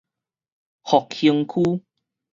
[0.81, 1.83] 復興區